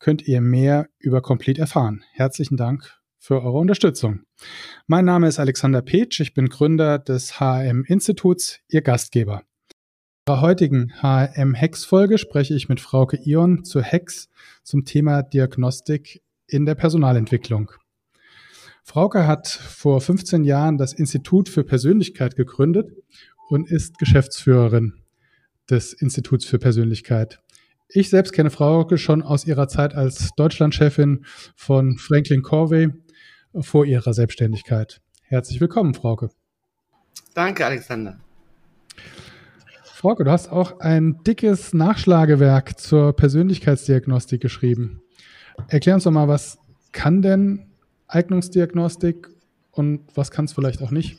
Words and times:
könnt 0.00 0.26
ihr 0.26 0.40
mehr 0.40 0.88
über 0.98 1.20
Complete 1.20 1.60
erfahren. 1.60 2.02
Herzlichen 2.12 2.56
Dank 2.56 2.98
für 3.18 3.42
eure 3.42 3.58
Unterstützung. 3.58 4.22
Mein 4.86 5.04
Name 5.04 5.28
ist 5.28 5.38
Alexander 5.38 5.82
Petsch, 5.82 6.20
ich 6.20 6.34
bin 6.34 6.48
Gründer 6.48 6.98
des 6.98 7.38
HM 7.38 7.84
Instituts, 7.86 8.60
Ihr 8.68 8.80
Gastgeber. 8.80 9.42
In 10.26 10.34
der 10.34 10.40
heutigen 10.40 10.92
HM 11.02 11.54
Hex 11.54 11.84
Folge 11.84 12.16
spreche 12.18 12.54
ich 12.54 12.68
mit 12.68 12.80
Frauke 12.80 13.18
Ion 13.22 13.64
zu 13.64 13.82
Hex 13.82 14.28
zum 14.62 14.84
Thema 14.84 15.22
Diagnostik 15.22 16.22
in 16.46 16.64
der 16.66 16.74
Personalentwicklung. 16.74 17.70
Frauke 18.82 19.26
hat 19.26 19.48
vor 19.48 20.00
15 20.00 20.44
Jahren 20.44 20.78
das 20.78 20.92
Institut 20.92 21.48
für 21.48 21.62
Persönlichkeit 21.62 22.36
gegründet 22.36 22.90
und 23.48 23.70
ist 23.70 23.98
Geschäftsführerin 23.98 24.94
des 25.68 25.92
Instituts 25.92 26.46
für 26.46 26.58
Persönlichkeit. 26.58 27.40
Ich 27.92 28.08
selbst 28.08 28.32
kenne 28.32 28.50
Frauke 28.50 28.98
schon 28.98 29.20
aus 29.20 29.46
ihrer 29.46 29.66
Zeit 29.66 29.96
als 29.96 30.30
Deutschlandchefin 30.36 31.24
von 31.56 31.98
Franklin 31.98 32.42
Corvey 32.42 32.90
vor 33.58 33.84
ihrer 33.84 34.14
Selbstständigkeit. 34.14 35.00
Herzlich 35.24 35.60
willkommen, 35.60 35.94
Frauke. 35.94 36.30
Danke, 37.34 37.66
Alexander. 37.66 38.20
Frauke, 39.82 40.22
du 40.22 40.30
hast 40.30 40.52
auch 40.52 40.78
ein 40.78 41.18
dickes 41.26 41.74
Nachschlagewerk 41.74 42.78
zur 42.78 43.12
Persönlichkeitsdiagnostik 43.12 44.40
geschrieben. 44.40 45.02
Erklär 45.66 45.96
uns 45.96 46.04
doch 46.04 46.12
mal, 46.12 46.28
was 46.28 46.58
kann 46.92 47.22
denn 47.22 47.72
Eignungsdiagnostik 48.06 49.28
und 49.72 50.06
was 50.14 50.30
kann 50.30 50.44
es 50.44 50.52
vielleicht 50.52 50.80
auch 50.80 50.92
nicht? 50.92 51.18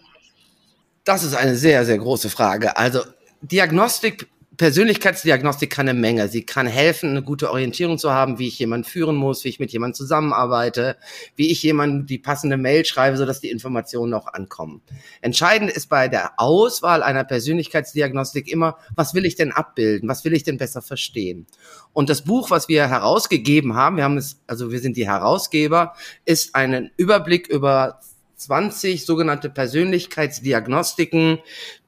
Das 1.03 1.23
ist 1.23 1.35
eine 1.35 1.55
sehr, 1.55 1.83
sehr 1.83 1.97
große 1.97 2.29
Frage. 2.29 2.77
Also 2.77 3.01
Diagnostik 3.41 4.29
Persönlichkeitsdiagnostik 4.57 5.69
kann 5.69 5.87
eine 5.87 5.97
Menge. 5.97 6.27
Sie 6.27 6.45
kann 6.45 6.67
helfen, 6.67 7.11
eine 7.11 7.23
gute 7.23 7.51
Orientierung 7.51 7.97
zu 7.97 8.11
haben, 8.11 8.37
wie 8.37 8.49
ich 8.49 8.59
jemanden 8.59 8.83
führen 8.83 9.15
muss, 9.15 9.45
wie 9.45 9.49
ich 9.49 9.59
mit 9.59 9.71
jemandem 9.71 9.95
zusammenarbeite, 9.95 10.97
wie 11.37 11.51
ich 11.51 11.63
jemandem 11.63 12.05
die 12.05 12.17
passende 12.17 12.57
Mail 12.57 12.83
schreibe, 12.83 13.15
sodass 13.15 13.39
die 13.39 13.49
Informationen 13.49 14.13
auch 14.13 14.27
ankommen. 14.27 14.81
Entscheidend 15.21 15.71
ist 15.71 15.87
bei 15.87 16.09
der 16.09 16.33
Auswahl 16.37 17.01
einer 17.01 17.23
Persönlichkeitsdiagnostik 17.23 18.51
immer, 18.51 18.77
was 18.93 19.13
will 19.13 19.25
ich 19.25 19.35
denn 19.35 19.53
abbilden? 19.53 20.09
Was 20.09 20.25
will 20.25 20.33
ich 20.33 20.43
denn 20.43 20.57
besser 20.57 20.81
verstehen? 20.81 21.47
Und 21.93 22.09
das 22.09 22.23
Buch, 22.23 22.51
was 22.51 22.67
wir 22.67 22.89
herausgegeben 22.89 23.75
haben, 23.75 23.95
wir 23.95 24.03
haben 24.03 24.17
es, 24.17 24.41
also 24.47 24.71
wir 24.71 24.79
sind 24.79 24.97
die 24.97 25.07
Herausgeber, 25.07 25.93
ist 26.25 26.55
einen 26.55 26.91
Überblick 26.97 27.47
über 27.47 28.01
20 28.41 29.05
sogenannte 29.05 29.49
Persönlichkeitsdiagnostiken, 29.49 31.39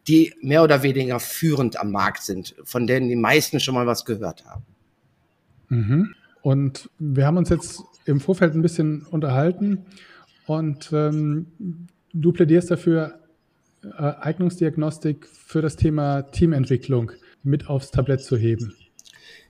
die 0.07 0.33
mehr 0.41 0.63
oder 0.63 0.83
weniger 0.83 1.19
führend 1.19 1.79
am 1.79 1.91
Markt 1.91 2.23
sind, 2.23 2.55
von 2.63 2.85
denen 2.85 3.09
die 3.09 3.15
meisten 3.15 3.59
schon 3.59 3.73
mal 3.73 3.87
was 3.87 4.05
gehört 4.05 4.45
haben. 4.45 4.63
Mhm. 5.69 6.15
Und 6.41 6.89
wir 6.99 7.25
haben 7.25 7.37
uns 7.37 7.49
jetzt 7.49 7.81
im 8.05 8.19
Vorfeld 8.19 8.53
ein 8.53 8.61
bisschen 8.61 9.03
unterhalten 9.03 9.85
und 10.45 10.91
ähm, 10.93 11.47
du 12.13 12.31
plädierst 12.31 12.69
dafür, 12.69 13.19
äh, 13.83 14.13
Eignungsdiagnostik 14.19 15.27
für 15.27 15.61
das 15.61 15.75
Thema 15.75 16.21
Teamentwicklung 16.21 17.11
mit 17.43 17.67
aufs 17.67 17.91
Tablett 17.91 18.21
zu 18.21 18.37
heben. 18.37 18.75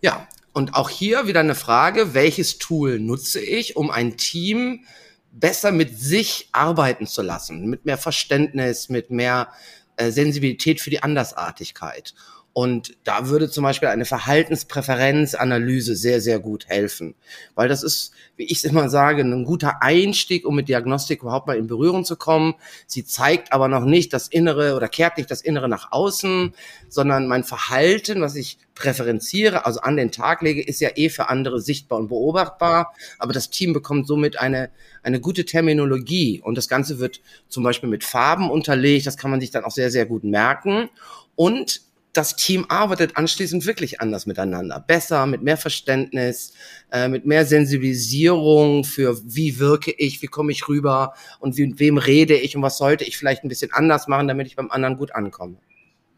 Ja, 0.01 0.27
und 0.53 0.75
auch 0.75 0.89
hier 0.89 1.27
wieder 1.27 1.39
eine 1.39 1.55
Frage, 1.55 2.13
welches 2.13 2.59
Tool 2.59 2.99
nutze 2.99 3.41
ich, 3.41 3.75
um 3.75 3.89
ein 3.89 4.17
Team 4.17 4.85
besser 5.33 5.71
mit 5.71 5.99
sich 5.99 6.49
arbeiten 6.51 7.07
zu 7.07 7.21
lassen, 7.21 7.65
mit 7.65 7.85
mehr 7.85 7.97
Verständnis, 7.97 8.89
mit 8.89 9.09
mehr 9.09 9.49
äh, 9.97 10.11
Sensibilität 10.11 10.79
für 10.79 10.89
die 10.89 11.03
Andersartigkeit. 11.03 12.13
Und 12.55 12.95
da 13.03 13.29
würde 13.29 13.49
zum 13.49 13.63
Beispiel 13.63 13.89
eine 13.89 14.05
Verhaltenspräferenzanalyse 14.05 15.95
sehr, 15.95 16.21
sehr 16.21 16.37
gut 16.37 16.67
helfen. 16.67 17.15
Weil 17.55 17.67
das 17.67 17.81
ist, 17.81 18.11
wie 18.37 18.43
ich 18.43 18.57
es 18.57 18.63
immer 18.63 18.89
sage, 18.89 19.23
ein 19.23 19.43
guter 19.43 19.81
Einstieg, 19.81 20.45
um 20.45 20.55
mit 20.55 20.69
Diagnostik 20.69 21.23
überhaupt 21.23 21.47
mal 21.47 21.57
in 21.57 21.65
Berührung 21.65 22.05
zu 22.05 22.15
kommen. 22.15 22.53
Sie 22.85 23.05
zeigt 23.05 23.51
aber 23.51 23.69
noch 23.69 23.85
nicht 23.85 24.13
das 24.13 24.27
Innere 24.27 24.75
oder 24.75 24.87
kehrt 24.87 25.17
nicht 25.17 25.31
das 25.31 25.41
Innere 25.41 25.67
nach 25.67 25.91
außen, 25.91 26.53
sondern 26.89 27.27
mein 27.27 27.43
Verhalten, 27.43 28.21
was 28.21 28.35
ich 28.35 28.59
präferenziere, 28.75 29.65
also 29.65 29.79
an 29.81 29.97
den 29.97 30.11
Tag 30.11 30.43
lege, 30.43 30.61
ist 30.61 30.79
ja 30.79 30.89
eh 30.93 31.09
für 31.09 31.29
andere 31.29 31.59
sichtbar 31.59 31.97
und 31.97 32.09
beobachtbar. 32.09 32.93
Aber 33.17 33.33
das 33.33 33.49
Team 33.49 33.73
bekommt 33.73 34.05
somit 34.05 34.39
eine, 34.39 34.69
eine 35.01 35.19
gute 35.19 35.45
Terminologie. 35.45 36.39
Und 36.43 36.55
das 36.55 36.67
Ganze 36.67 36.99
wird 36.99 37.19
zum 37.49 37.63
Beispiel 37.63 37.89
mit 37.89 38.03
Farben 38.03 38.51
unterlegt. 38.51 39.07
Das 39.07 39.17
kann 39.17 39.31
man 39.31 39.41
sich 39.41 39.49
dann 39.49 39.63
auch 39.63 39.71
sehr, 39.71 39.89
sehr 39.89 40.05
gut 40.05 40.23
merken. 40.23 40.89
Und 41.35 41.81
das 42.13 42.35
Team 42.35 42.65
arbeitet 42.69 43.17
anschließend 43.17 43.65
wirklich 43.65 43.99
anders 43.99 44.27
miteinander. 44.27 44.79
Besser, 44.79 45.25
mit 45.25 45.41
mehr 45.41 45.57
Verständnis, 45.57 46.53
äh, 46.91 47.07
mit 47.07 47.25
mehr 47.25 47.45
Sensibilisierung 47.45 48.83
für 48.83 49.19
wie 49.25 49.59
wirke 49.59 49.91
ich, 49.97 50.21
wie 50.21 50.27
komme 50.27 50.51
ich 50.51 50.67
rüber 50.67 51.13
und 51.39 51.57
wie, 51.57 51.73
wem 51.79 51.97
rede 51.97 52.35
ich 52.35 52.55
und 52.55 52.61
was 52.61 52.77
sollte 52.77 53.03
ich 53.03 53.17
vielleicht 53.17 53.43
ein 53.43 53.49
bisschen 53.49 53.73
anders 53.73 54.07
machen, 54.07 54.27
damit 54.27 54.45
ich 54.45 54.55
beim 54.55 54.69
anderen 54.69 54.97
gut 54.97 55.15
ankomme. 55.15 55.57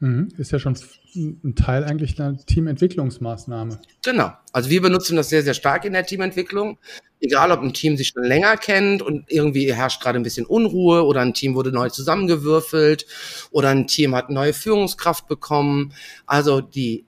Mhm. 0.02 0.28
Ist 0.38 0.52
ja 0.52 0.60
schon 0.60 0.78
ein 1.16 1.56
Teil 1.56 1.86
eigentlich 1.86 2.20
einer 2.20 2.38
Teamentwicklungsmaßnahme. 2.38 3.80
Genau. 4.04 4.34
Also 4.52 4.70
wir 4.70 4.82
benutzen 4.82 5.16
das 5.16 5.30
sehr, 5.30 5.44
sehr 5.44 5.54
stark 5.54 5.86
in 5.86 5.94
der 5.94 6.06
Teamentwicklung. 6.06 6.78
Egal, 7.22 7.52
ob 7.52 7.62
ein 7.62 7.74
Team 7.74 7.98
sich 7.98 8.10
schon 8.10 8.24
länger 8.24 8.58
kennt 8.58 9.02
und 9.02 9.26
irgendwie 9.32 9.74
herrscht 9.74 10.02
gerade 10.02 10.20
ein 10.20 10.24
bisschen 10.24 10.46
Unruhe 10.46 11.06
oder 11.06 11.22
ein 11.22 11.34
Team 11.34 11.56
wurde 11.56 11.72
neu 11.72 11.90
zusammengewürfelt 11.90 13.06
oder 13.52 13.70
ein 13.70 13.88
Team 13.88 14.14
hat 14.16 14.30
neue 14.30 14.54
Führungskraft 14.54 15.28
bekommen. 15.28 15.94
Also 16.26 16.62
die, 16.62 17.06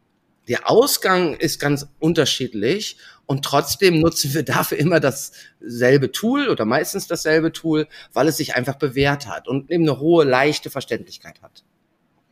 der 0.47 0.69
Ausgang 0.69 1.35
ist 1.35 1.59
ganz 1.59 1.87
unterschiedlich 1.99 2.97
und 3.25 3.43
trotzdem 3.43 3.99
nutzen 3.99 4.33
wir 4.33 4.43
dafür 4.43 4.77
immer 4.77 5.01
dasselbe 5.01 6.11
Tool 6.11 6.47
oder 6.47 6.63
meistens 6.63 7.07
dasselbe 7.07 7.51
Tool, 7.51 7.87
weil 8.13 8.29
es 8.29 8.37
sich 8.37 8.55
einfach 8.55 8.75
bewährt 8.75 9.27
hat 9.27 9.47
und 9.47 9.69
eben 9.69 9.83
eine 9.83 9.99
hohe, 9.99 10.23
leichte 10.23 10.69
Verständlichkeit 10.69 11.41
hat. 11.41 11.63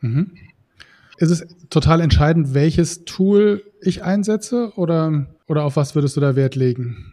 Mhm. 0.00 0.32
Ist 1.18 1.30
es 1.30 1.46
total 1.70 2.00
entscheidend, 2.00 2.54
welches 2.54 3.04
Tool 3.04 3.62
ich 3.80 4.02
einsetze 4.02 4.72
oder, 4.76 5.26
oder 5.46 5.64
auf 5.64 5.76
was 5.76 5.94
würdest 5.94 6.16
du 6.16 6.20
da 6.20 6.36
Wert 6.36 6.56
legen? 6.56 7.12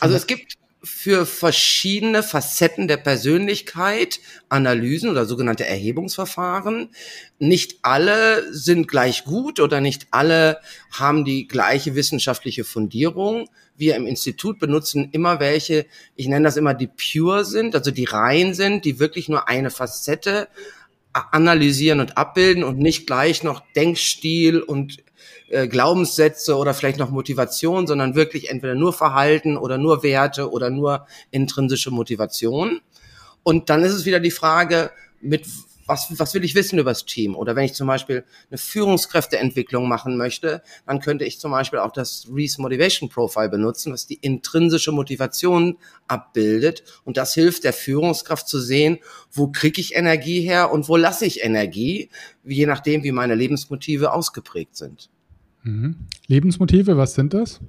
Also 0.00 0.16
es 0.16 0.26
gibt 0.26 0.54
für 0.82 1.26
verschiedene 1.26 2.22
Facetten 2.22 2.88
der 2.88 2.96
Persönlichkeit 2.96 4.20
Analysen 4.48 5.10
oder 5.10 5.26
sogenannte 5.26 5.66
Erhebungsverfahren. 5.66 6.88
Nicht 7.38 7.80
alle 7.82 8.52
sind 8.52 8.88
gleich 8.88 9.24
gut 9.24 9.60
oder 9.60 9.80
nicht 9.80 10.06
alle 10.10 10.60
haben 10.90 11.24
die 11.24 11.46
gleiche 11.46 11.94
wissenschaftliche 11.94 12.64
Fundierung. 12.64 13.48
Wir 13.76 13.96
im 13.96 14.06
Institut 14.06 14.58
benutzen 14.58 15.10
immer 15.12 15.38
welche, 15.38 15.86
ich 16.16 16.28
nenne 16.28 16.44
das 16.44 16.56
immer 16.56 16.72
die 16.72 16.88
pure 16.88 17.44
sind, 17.44 17.74
also 17.74 17.90
die 17.90 18.04
rein 18.04 18.54
sind, 18.54 18.86
die 18.86 18.98
wirklich 18.98 19.28
nur 19.28 19.48
eine 19.48 19.70
Facette 19.70 20.48
analysieren 21.12 22.00
und 22.00 22.16
abbilden 22.16 22.64
und 22.64 22.78
nicht 22.78 23.06
gleich 23.06 23.42
noch 23.42 23.62
Denkstil 23.74 24.60
und 24.60 24.98
äh, 25.48 25.68
Glaubenssätze 25.68 26.56
oder 26.56 26.74
vielleicht 26.74 26.98
noch 26.98 27.10
Motivation, 27.10 27.86
sondern 27.86 28.14
wirklich 28.14 28.50
entweder 28.50 28.74
nur 28.74 28.92
Verhalten 28.92 29.56
oder 29.56 29.78
nur 29.78 30.02
Werte 30.02 30.50
oder 30.50 30.70
nur 30.70 31.06
intrinsische 31.30 31.90
Motivation. 31.90 32.80
Und 33.42 33.70
dann 33.70 33.82
ist 33.82 33.94
es 33.94 34.04
wieder 34.04 34.20
die 34.20 34.30
Frage, 34.30 34.90
mit 35.20 35.46
was, 35.90 36.06
was 36.20 36.34
will 36.34 36.44
ich 36.44 36.54
wissen 36.54 36.78
über 36.78 36.92
das 36.92 37.04
Team? 37.04 37.34
Oder 37.34 37.56
wenn 37.56 37.64
ich 37.64 37.74
zum 37.74 37.88
Beispiel 37.88 38.24
eine 38.48 38.58
Führungskräfteentwicklung 38.58 39.88
machen 39.88 40.16
möchte, 40.16 40.62
dann 40.86 41.00
könnte 41.00 41.24
ich 41.24 41.40
zum 41.40 41.50
Beispiel 41.50 41.80
auch 41.80 41.92
das 41.92 42.28
Reese 42.32 42.62
Motivation 42.62 43.08
Profile 43.08 43.48
benutzen, 43.48 43.92
was 43.92 44.06
die 44.06 44.14
intrinsische 44.14 44.92
Motivation 44.92 45.78
abbildet. 46.06 46.84
Und 47.04 47.16
das 47.16 47.34
hilft 47.34 47.64
der 47.64 47.72
Führungskraft 47.72 48.46
zu 48.46 48.60
sehen, 48.60 48.98
wo 49.32 49.48
kriege 49.48 49.80
ich 49.80 49.96
Energie 49.96 50.42
her 50.42 50.70
und 50.70 50.88
wo 50.88 50.96
lasse 50.96 51.26
ich 51.26 51.42
Energie, 51.42 52.08
je 52.44 52.66
nachdem, 52.66 53.02
wie 53.02 53.12
meine 53.12 53.34
Lebensmotive 53.34 54.12
ausgeprägt 54.12 54.76
sind. 54.76 55.10
Mhm. 55.62 55.96
Lebensmotive, 56.26 56.96
was 56.96 57.14
sind 57.14 57.34
das? 57.34 57.60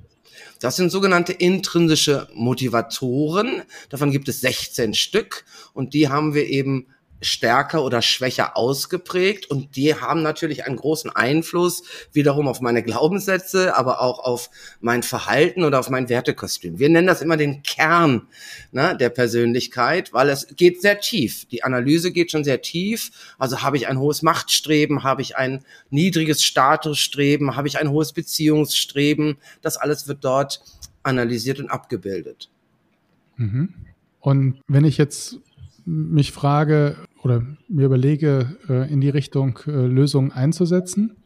Das 0.59 0.75
sind 0.75 0.91
sogenannte 0.91 1.33
intrinsische 1.33 2.27
Motivatoren. 2.33 3.63
Davon 3.89 4.11
gibt 4.11 4.29
es 4.29 4.41
16 4.41 4.93
Stück 4.93 5.45
und 5.73 5.93
die 5.93 6.09
haben 6.09 6.33
wir 6.33 6.47
eben 6.47 6.87
stärker 7.21 7.83
oder 7.83 8.01
schwächer 8.01 8.57
ausgeprägt 8.57 9.49
und 9.49 9.75
die 9.75 9.95
haben 9.95 10.23
natürlich 10.23 10.65
einen 10.65 10.75
großen 10.75 11.11
Einfluss 11.15 11.83
wiederum 12.11 12.47
auf 12.47 12.61
meine 12.61 12.83
Glaubenssätze, 12.83 13.77
aber 13.77 14.01
auch 14.01 14.19
auf 14.19 14.49
mein 14.81 15.03
Verhalten 15.03 15.63
oder 15.63 15.79
auf 15.79 15.89
mein 15.89 16.09
Wertekostüm. 16.09 16.79
Wir 16.79 16.89
nennen 16.89 17.07
das 17.07 17.21
immer 17.21 17.37
den 17.37 17.61
Kern 17.63 18.27
ne, 18.71 18.97
der 18.97 19.09
Persönlichkeit, 19.09 20.13
weil 20.13 20.29
es 20.29 20.47
geht 20.55 20.81
sehr 20.81 20.99
tief. 20.99 21.45
Die 21.45 21.63
Analyse 21.63 22.11
geht 22.11 22.31
schon 22.31 22.43
sehr 22.43 22.61
tief. 22.61 23.11
Also 23.37 23.61
habe 23.61 23.77
ich 23.77 23.87
ein 23.87 23.99
hohes 23.99 24.23
Machtstreben, 24.23 25.03
habe 25.03 25.21
ich 25.21 25.37
ein 25.37 25.63
niedriges 25.91 26.43
Statusstreben, 26.43 27.55
habe 27.55 27.67
ich 27.67 27.77
ein 27.77 27.91
hohes 27.91 28.13
Beziehungsstreben. 28.13 29.37
Das 29.61 29.77
alles 29.77 30.07
wird 30.07 30.23
dort 30.23 30.61
analysiert 31.03 31.59
und 31.59 31.69
abgebildet. 31.69 32.49
Mhm. 33.37 33.73
Und 34.19 34.61
wenn 34.67 34.85
ich 34.85 34.97
jetzt 34.97 35.37
mich 35.85 36.31
frage 36.31 36.95
oder 37.23 37.43
mir 37.67 37.85
überlege, 37.85 38.57
äh, 38.69 38.91
in 38.91 39.01
die 39.01 39.09
Richtung 39.09 39.59
äh, 39.67 39.71
Lösungen 39.71 40.31
einzusetzen, 40.31 41.17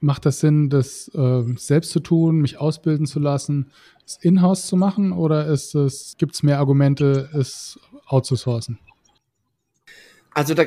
macht 0.00 0.26
das 0.26 0.40
Sinn, 0.40 0.68
das 0.68 1.08
äh, 1.14 1.42
selbst 1.56 1.90
zu 1.90 2.00
tun, 2.00 2.40
mich 2.40 2.58
ausbilden 2.58 3.06
zu 3.06 3.20
lassen, 3.20 3.70
es 4.04 4.16
in-house 4.20 4.66
zu 4.66 4.76
machen 4.76 5.12
oder 5.12 5.44
gibt 6.18 6.34
es 6.34 6.42
mehr 6.42 6.58
Argumente, 6.58 7.30
es 7.38 7.78
outzusourcen? 8.06 8.78
Also 10.34 10.54
da, 10.54 10.64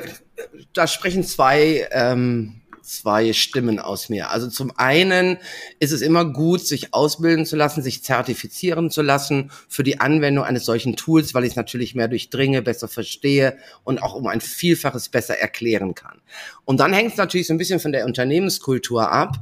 da 0.72 0.86
sprechen 0.86 1.22
zwei 1.24 1.86
ähm, 1.90 2.62
zwei 2.86 3.32
Stimmen 3.32 3.78
aus 3.78 4.08
mir. 4.08 4.30
Also 4.30 4.48
zum 4.48 4.72
einen 4.76 5.38
ist 5.80 5.92
es 5.92 6.00
immer 6.00 6.24
gut, 6.24 6.66
sich 6.66 6.94
ausbilden 6.94 7.44
zu 7.44 7.56
lassen, 7.56 7.82
sich 7.82 8.02
zertifizieren 8.04 8.90
zu 8.90 9.02
lassen 9.02 9.50
für 9.68 9.82
die 9.82 10.00
Anwendung 10.00 10.44
eines 10.44 10.64
solchen 10.64 10.96
Tools, 10.96 11.34
weil 11.34 11.44
ich 11.44 11.50
es 11.50 11.56
natürlich 11.56 11.94
mehr 11.94 12.08
durchdringe, 12.08 12.62
besser 12.62 12.88
verstehe 12.88 13.58
und 13.84 14.02
auch 14.02 14.14
um 14.14 14.26
ein 14.26 14.40
Vielfaches 14.40 15.08
besser 15.08 15.38
erklären 15.38 15.94
kann. 15.94 16.20
Und 16.64 16.80
dann 16.80 16.92
hängt 16.92 17.12
es 17.12 17.16
natürlich 17.16 17.46
so 17.46 17.54
ein 17.54 17.58
bisschen 17.58 17.80
von 17.80 17.92
der 17.92 18.06
Unternehmenskultur 18.06 19.10
ab. 19.10 19.38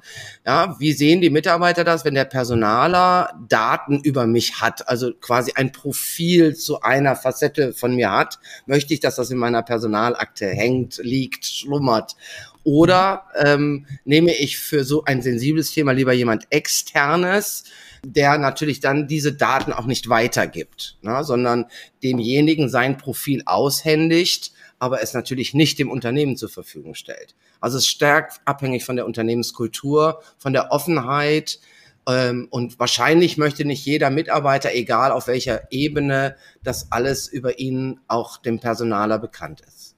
Ja, 0.46 0.76
wie 0.78 0.92
sehen 0.92 1.20
die 1.20 1.30
Mitarbeiter 1.30 1.84
das, 1.84 2.04
wenn 2.04 2.14
der 2.14 2.24
Personaler 2.24 3.38
Daten 3.48 4.00
über 4.00 4.26
mich 4.26 4.60
hat, 4.60 4.88
also 4.88 5.12
quasi 5.12 5.52
ein 5.54 5.72
Profil 5.72 6.54
zu 6.54 6.80
einer 6.80 7.16
Facette 7.16 7.72
von 7.72 7.94
mir 7.94 8.10
hat? 8.10 8.38
Möchte 8.66 8.94
ich, 8.94 9.00
dass 9.00 9.16
das 9.16 9.30
in 9.30 9.38
meiner 9.38 9.62
Personalakte 9.62 10.46
hängt, 10.46 10.98
liegt, 11.02 11.46
schlummert? 11.46 12.16
Oder 12.64 13.26
ähm, 13.36 13.86
nehme 14.04 14.34
ich 14.34 14.58
für 14.58 14.84
so 14.84 15.04
ein 15.04 15.22
sensibles 15.22 15.70
Thema 15.70 15.92
lieber 15.92 16.12
jemand 16.12 16.46
externes, 16.50 17.64
der 18.04 18.38
natürlich 18.38 18.80
dann 18.80 19.06
diese 19.06 19.34
Daten 19.34 19.72
auch 19.72 19.86
nicht 19.86 20.08
weitergibt, 20.08 20.98
ne, 21.02 21.22
sondern 21.24 21.66
demjenigen 22.02 22.68
sein 22.68 22.96
Profil 22.96 23.42
aushändigt, 23.46 24.52
aber 24.78 25.02
es 25.02 25.14
natürlich 25.14 25.54
nicht 25.54 25.78
dem 25.78 25.90
Unternehmen 25.90 26.36
zur 26.36 26.48
Verfügung 26.48 26.94
stellt. 26.94 27.34
Also 27.60 27.78
es 27.78 27.84
ist 27.84 27.90
stark 27.90 28.32
abhängig 28.44 28.84
von 28.84 28.96
der 28.96 29.06
Unternehmenskultur, 29.06 30.22
von 30.38 30.52
der 30.52 30.72
Offenheit, 30.72 31.60
ähm, 32.06 32.48
und 32.50 32.78
wahrscheinlich 32.78 33.38
möchte 33.38 33.64
nicht 33.64 33.84
jeder 33.84 34.10
Mitarbeiter, 34.10 34.74
egal 34.74 35.10
auf 35.10 35.26
welcher 35.26 35.72
Ebene, 35.72 36.36
dass 36.62 36.92
alles 36.92 37.28
über 37.28 37.58
ihn 37.58 38.00
auch 38.08 38.36
dem 38.38 38.60
Personaler 38.60 39.18
bekannt 39.18 39.62
ist. 39.62 39.96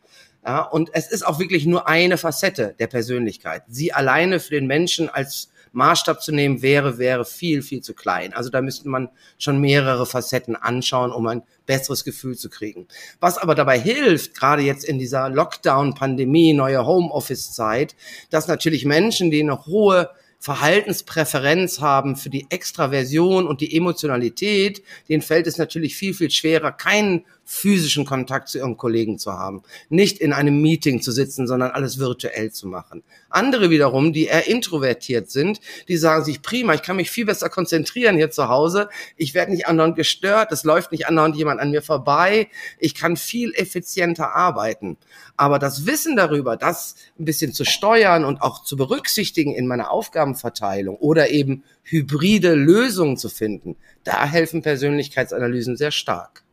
Ja, 0.45 0.62
und 0.62 0.89
es 0.94 1.12
ist 1.12 1.27
auch 1.27 1.39
wirklich 1.39 1.65
nur 1.65 1.88
eine 1.88 2.18
Facette 2.18 2.75
der 2.80 2.88
Persönlichkeit. 2.88 3.63
Sie 3.68 3.91
alleine 3.91 4.39
für 4.39 4.51
den 4.51 4.68
Menschen 4.68 5.09
als 5.09 5.50
Maßstab 5.71 6.21
zu 6.24 6.31
nehmen 6.31 6.62
wäre, 6.62 6.97
wäre 6.97 7.25
viel, 7.25 7.62
viel 7.62 7.81
zu 7.81 7.94
klein. 7.94 8.33
Also 8.33 8.50
da 8.50 8.62
müsste 8.62 8.89
man 8.89 9.09
schon 9.38 9.59
mehrere 9.59 10.06
Facetten 10.06 10.56
anschauen, 10.56 11.12
um 11.12 11.27
ein 11.27 11.44
besseres 11.65 12.03
Gefühl 12.03 12.38
zu 12.38 12.50
kriegen. 12.50 12.88
Was 13.19 13.38
aber 13.38 13.53
dabei 13.53 13.80
hilft, 13.80 14.36
gerade 14.36 14.63
jetzt 14.63 14.83
in 14.83 14.97
dieser 14.97 15.30
Lockdown-Pandemie, 15.30 16.53
neue 16.53 16.86
Homeoffice-Zeit, 16.86 17.95
dass 18.30 18.47
natürlich 18.47 18.86
Menschen, 18.86 19.30
die 19.31 19.41
eine 19.41 19.65
hohe 19.65 20.09
Verhaltenspräferenz 20.39 21.81
haben 21.81 22.15
für 22.15 22.30
die 22.30 22.47
Extraversion 22.50 23.45
und 23.45 23.59
die 23.59 23.75
Emotionalität, 23.75 24.81
denen 25.09 25.21
fällt 25.21 25.47
es 25.47 25.57
natürlich 25.57 25.97
viel, 25.97 26.13
viel 26.13 26.31
schwerer, 26.31 26.71
keinen 26.71 27.25
physischen 27.51 28.06
Kontakt 28.06 28.48
zu 28.48 28.60
ihren 28.60 28.78
Kollegen 28.78 29.18
zu 29.18 29.34
haben, 29.34 29.63
nicht 29.90 30.19
in 30.19 30.34
einem 30.34 30.62
Meeting 30.62 31.01
zu 31.01 31.12
sitzen, 31.12 31.48
sondern 31.48 31.72
alles 31.72 31.98
virtuell 31.98 32.51
zu 32.51 32.68
machen. 32.68 33.01
Andere 33.28 33.72
wiederum, 33.72 34.13
die 34.13 34.25
eher 34.25 34.48
introvertiert 34.48 35.31
sind, 35.31 35.60
die 35.88 35.98
sagen 35.98 36.24
sich, 36.24 36.44
prima, 36.44 36.75
ich 36.75 36.84
kann 36.84 36.96
mich 36.96 37.10
viel 37.10 37.25
besser 37.25 37.50
konzentrieren 37.50 38.18
hier 38.18 38.30
zu 38.30 38.50
Hause, 38.50 38.88
ich 39.18 39.34
werde 39.34 39.51
nicht 39.51 39.66
andauernd 39.66 39.96
gestört, 39.96 40.51
es 40.51 40.63
läuft 40.63 40.92
nicht 40.92 41.07
andauernd 41.07 41.36
jemand 41.38 41.60
an 41.60 41.72
mir 41.72 41.81
vorbei, 41.81 42.50
ich 42.78 42.94
kann 42.94 43.18
viel 43.18 43.51
effizienter 43.56 44.36
arbeiten. 44.36 44.98
Aber 45.36 45.57
das 45.57 45.88
Wissen 45.88 46.16
darüber, 46.16 46.56
das 46.56 46.96
ein 47.18 47.25
bisschen 47.25 47.51
zu 47.51 47.66
steuern 47.66 48.25
und 48.25 48.44
auch 48.44 48.63
zu 48.63 48.78
berücksichtigen 48.78 49.56
in 49.56 49.66
meiner 49.66 49.90
Aufgabenverteilung 49.90 50.98
oder 50.98 51.31
eben 51.31 51.63
hybride 51.81 52.53
Lösungen 52.53 53.18
zu 53.18 53.27
finden, 53.27 53.75
da 54.03 54.24
helfen 54.24 54.62
Persönlichkeitsanalysen 54.62 55.77
sehr 55.77 55.91
stark. 55.91 56.44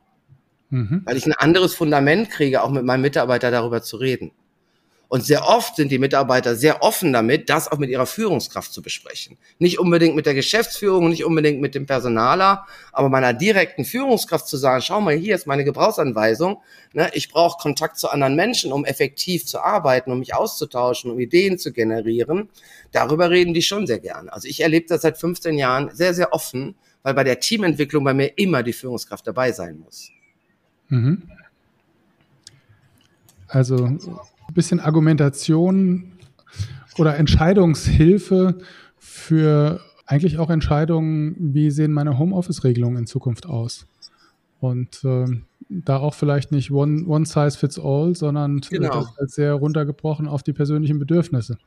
Mhm. 0.70 1.02
Weil 1.04 1.16
ich 1.16 1.26
ein 1.26 1.32
anderes 1.32 1.74
Fundament 1.74 2.30
kriege, 2.30 2.62
auch 2.62 2.70
mit 2.70 2.84
meinem 2.84 3.02
Mitarbeiter 3.02 3.50
darüber 3.50 3.82
zu 3.82 3.96
reden. 3.96 4.32
Und 5.08 5.24
sehr 5.24 5.46
oft 5.46 5.76
sind 5.76 5.92
die 5.92 6.00
Mitarbeiter 6.00 6.56
sehr 6.56 6.82
offen 6.82 7.12
damit, 7.12 7.48
das 7.48 7.70
auch 7.70 7.78
mit 7.78 7.90
ihrer 7.90 8.06
Führungskraft 8.06 8.72
zu 8.72 8.82
besprechen. 8.82 9.38
Nicht 9.60 9.78
unbedingt 9.78 10.16
mit 10.16 10.26
der 10.26 10.34
Geschäftsführung, 10.34 11.08
nicht 11.08 11.24
unbedingt 11.24 11.60
mit 11.60 11.76
dem 11.76 11.86
Personaler, 11.86 12.66
aber 12.92 13.08
meiner 13.08 13.32
direkten 13.32 13.84
Führungskraft 13.84 14.48
zu 14.48 14.56
sagen, 14.56 14.82
schau 14.82 15.00
mal, 15.00 15.14
hier 15.14 15.36
ist 15.36 15.46
meine 15.46 15.62
Gebrauchsanweisung. 15.62 16.60
Ne, 16.92 17.08
ich 17.14 17.28
brauche 17.28 17.58
Kontakt 17.58 17.98
zu 17.98 18.08
anderen 18.08 18.34
Menschen, 18.34 18.72
um 18.72 18.84
effektiv 18.84 19.46
zu 19.46 19.60
arbeiten, 19.60 20.10
um 20.10 20.18
mich 20.18 20.34
auszutauschen, 20.34 21.12
um 21.12 21.20
Ideen 21.20 21.56
zu 21.56 21.72
generieren. 21.72 22.48
Darüber 22.90 23.30
reden 23.30 23.54
die 23.54 23.62
schon 23.62 23.86
sehr 23.86 24.00
gern. 24.00 24.28
Also 24.28 24.48
ich 24.48 24.60
erlebe 24.60 24.86
das 24.88 25.02
seit 25.02 25.18
15 25.18 25.56
Jahren 25.56 25.94
sehr, 25.94 26.14
sehr 26.14 26.32
offen, 26.32 26.74
weil 27.04 27.14
bei 27.14 27.22
der 27.22 27.38
Teamentwicklung 27.38 28.02
bei 28.02 28.14
mir 28.14 28.36
immer 28.36 28.64
die 28.64 28.72
Führungskraft 28.72 29.24
dabei 29.24 29.52
sein 29.52 29.78
muss. 29.78 30.10
Mhm. 30.88 31.22
Also 33.48 33.84
ein 33.84 34.00
bisschen 34.54 34.80
Argumentation 34.80 36.12
oder 36.98 37.16
Entscheidungshilfe 37.16 38.58
für 38.98 39.80
eigentlich 40.06 40.38
auch 40.38 40.50
Entscheidungen, 40.50 41.36
wie 41.38 41.70
sehen 41.70 41.92
meine 41.92 42.18
Homeoffice-Regelungen 42.18 42.98
in 42.98 43.06
Zukunft 43.06 43.46
aus? 43.46 43.86
Und 44.60 45.04
äh, 45.04 45.26
da 45.68 45.98
auch 45.98 46.14
vielleicht 46.14 46.52
nicht 46.52 46.70
one, 46.70 47.04
one 47.06 47.26
size 47.26 47.58
fits 47.58 47.78
all, 47.78 48.14
sondern 48.14 48.60
genau. 48.60 49.06
halt 49.18 49.30
sehr 49.30 49.54
runtergebrochen 49.54 50.28
auf 50.28 50.42
die 50.42 50.52
persönlichen 50.52 50.98
Bedürfnisse. 50.98 51.58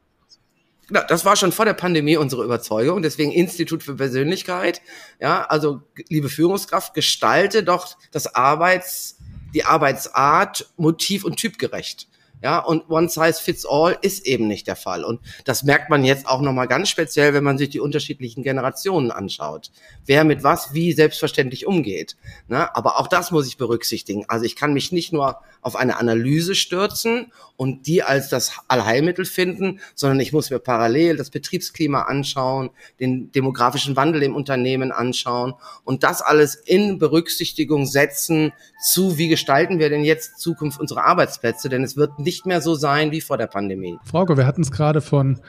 Genau, 0.90 1.02
das 1.08 1.24
war 1.24 1.36
schon 1.36 1.52
vor 1.52 1.66
der 1.66 1.76
Pandemie 1.76 2.18
unsere 2.18 2.44
Überzeugung. 2.44 3.04
Deswegen 3.04 3.32
Institut 3.32 3.84
für 3.84 3.96
Persönlichkeit. 3.96 4.82
Ja, 5.22 5.46
also 5.46 5.82
liebe 6.10 6.30
Führungskraft, 6.30 6.96
gestalte 6.96 7.64
doch 7.64 7.96
das 8.12 8.36
Arbeits, 8.36 9.18
die 9.54 9.64
Arbeitsart 9.64 10.72
motiv- 10.78 11.24
und 11.24 11.38
typgerecht. 11.38 12.09
Ja, 12.42 12.60
und 12.60 12.90
one 12.90 13.10
size 13.10 13.42
fits 13.42 13.66
all 13.66 13.98
ist 14.02 14.26
eben 14.26 14.48
nicht 14.48 14.68
der 14.68 14.78
Fall. 14.78 15.04
Und 15.04 15.20
das 15.44 15.64
merkt 15.64 15.90
man 15.90 16.06
jetzt 16.06 16.26
auch 16.26 16.42
nochmal 16.42 16.68
ganz 16.68 16.90
speziell, 16.90 17.34
wenn 17.34 17.44
man 17.44 17.58
sich 17.58 17.70
die 17.70 17.82
unterschiedlichen 17.82 18.44
Generationen 18.44 19.12
anschaut. 19.12 19.72
Wer 20.06 20.24
mit 20.24 20.44
was 20.44 20.74
wie 20.74 20.94
selbstverständlich 20.94 21.68
umgeht. 21.68 22.16
Ne? 22.48 22.74
Aber 22.76 22.98
auch 23.00 23.08
das 23.08 23.32
muss 23.32 23.48
ich 23.48 23.58
berücksichtigen. 23.58 24.24
Also 24.30 24.46
ich 24.46 24.56
kann 24.56 24.74
mich 24.74 24.92
nicht 24.92 25.12
nur 25.12 25.40
auf 25.62 25.76
eine 25.76 25.98
Analyse 25.98 26.56
stürzen 26.56 27.32
und 27.58 27.88
die 27.88 28.04
als 28.04 28.30
das 28.30 28.54
Allheilmittel 28.70 29.26
finden, 29.26 29.82
sondern 29.94 30.22
ich 30.22 30.32
muss 30.32 30.50
mir 30.50 30.60
parallel 30.60 31.18
das 31.18 31.30
Betriebsklima 31.30 32.04
anschauen, 32.04 32.70
den 33.02 33.32
demografischen 33.34 33.98
Wandel 33.98 34.24
im 34.24 34.34
Unternehmen 34.34 34.94
anschauen 34.94 35.56
und 35.84 36.04
das 36.04 36.22
alles 36.22 36.56
in 36.56 37.00
Berücksichtigung 37.00 37.86
setzen 37.86 38.54
zu, 38.82 39.18
wie 39.18 39.28
gestalten 39.28 39.80
wir 39.80 39.90
denn 39.90 40.06
jetzt 40.06 40.40
Zukunft 40.40 40.80
unserer 40.80 41.04
Arbeitsplätze, 41.04 41.68
denn 41.68 41.84
es 41.84 41.98
wird 41.98 42.18
mehr 42.46 42.62
so 42.62 42.76
sein 42.76 43.12
wie 43.12 43.22
vor 43.22 43.38
der 43.38 43.48
Pandemie. 43.48 43.98
Frauke, 44.04 44.38
wir 44.38 44.46
hatten 44.46 44.62
es 44.62 44.72
gerade 44.72 45.02
von, 45.02 45.40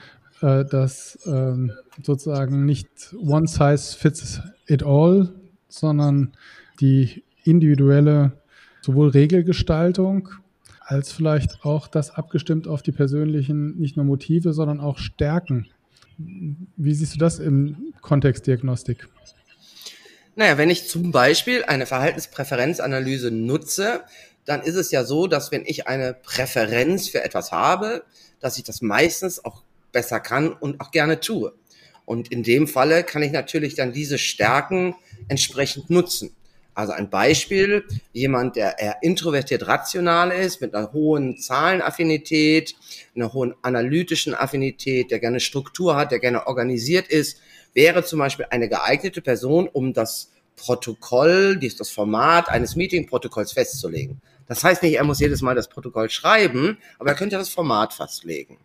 äh, 0.41 0.65
dass 0.65 1.19
ähm, 1.25 1.71
sozusagen 2.03 2.65
nicht 2.65 2.89
one 3.19 3.47
size 3.47 3.97
fits 3.97 4.41
it 4.67 4.83
all, 4.83 5.29
sondern 5.67 6.33
die 6.79 7.23
individuelle 7.43 8.33
sowohl 8.81 9.09
Regelgestaltung 9.09 10.29
als 10.79 11.11
vielleicht 11.11 11.63
auch 11.63 11.87
das 11.87 12.11
abgestimmt 12.11 12.67
auf 12.67 12.81
die 12.81 12.91
persönlichen, 12.91 13.77
nicht 13.77 13.95
nur 13.95 14.05
Motive, 14.05 14.51
sondern 14.51 14.81
auch 14.81 14.97
Stärken. 14.97 15.67
Wie 16.17 16.93
siehst 16.93 17.15
du 17.15 17.19
das 17.19 17.39
im 17.39 17.93
Kontext 18.01 18.45
Diagnostik? 18.45 19.07
Naja, 20.35 20.57
wenn 20.57 20.69
ich 20.69 20.87
zum 20.87 21.11
Beispiel 21.11 21.63
eine 21.63 21.85
Verhaltenspräferenzanalyse 21.85 23.31
nutze, 23.31 24.01
dann 24.45 24.61
ist 24.61 24.75
es 24.75 24.91
ja 24.91 25.03
so, 25.03 25.27
dass 25.27 25.51
wenn 25.51 25.65
ich 25.65 25.87
eine 25.87 26.13
Präferenz 26.13 27.09
für 27.09 27.23
etwas 27.23 27.51
habe, 27.51 28.03
dass 28.39 28.57
ich 28.57 28.63
das 28.63 28.81
meistens 28.81 29.43
auch 29.43 29.63
besser 29.91 30.19
kann 30.19 30.51
und 30.51 30.81
auch 30.81 30.91
gerne 30.91 31.19
tue. 31.19 31.53
Und 32.05 32.31
in 32.31 32.43
dem 32.43 32.67
Falle 32.67 33.03
kann 33.03 33.23
ich 33.23 33.31
natürlich 33.31 33.75
dann 33.75 33.93
diese 33.93 34.17
Stärken 34.17 34.95
entsprechend 35.27 35.89
nutzen. 35.89 36.35
Also 36.73 36.93
ein 36.93 37.09
Beispiel, 37.09 37.85
jemand, 38.13 38.55
der 38.55 38.79
eher 38.79 38.97
introvertiert 39.01 39.67
rational 39.67 40.31
ist, 40.31 40.61
mit 40.61 40.73
einer 40.73 40.93
hohen 40.93 41.37
Zahlenaffinität, 41.37 42.75
einer 43.15 43.33
hohen 43.33 43.53
analytischen 43.61 44.33
Affinität, 44.33 45.11
der 45.11 45.19
gerne 45.19 45.41
Struktur 45.41 45.95
hat, 45.97 46.11
der 46.11 46.19
gerne 46.19 46.47
organisiert 46.47 47.07
ist, 47.07 47.39
wäre 47.73 48.03
zum 48.03 48.19
Beispiel 48.19 48.47
eine 48.49 48.69
geeignete 48.69 49.21
Person, 49.21 49.67
um 49.67 49.93
das 49.93 50.31
Protokoll, 50.61 51.57
das 51.57 51.89
Format 51.89 52.47
eines 52.49 52.75
Meeting-Protokolls 52.75 53.53
festzulegen. 53.53 54.21
Das 54.47 54.63
heißt 54.63 54.83
nicht, 54.83 54.95
er 54.95 55.03
muss 55.03 55.19
jedes 55.19 55.41
Mal 55.41 55.55
das 55.55 55.69
Protokoll 55.69 56.09
schreiben, 56.11 56.77
aber 56.99 57.09
er 57.09 57.15
könnte 57.15 57.37
das 57.37 57.49
Format 57.49 57.93
festlegen. 57.93 58.59